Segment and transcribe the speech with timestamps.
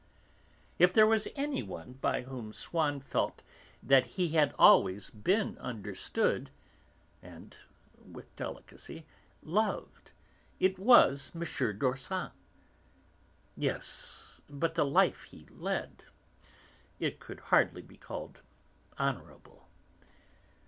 [0.79, 3.43] If there was anyone by whom Swann felt
[3.83, 6.49] that he had always been understood,
[7.21, 7.55] and
[8.11, 9.05] (with delicacy)
[9.43, 10.09] loved,
[10.59, 11.41] it was M.
[11.77, 12.31] d'Orsan.
[13.55, 16.05] Yes, but the life he led;
[16.99, 18.41] it could hardly be called
[18.99, 19.67] honourable.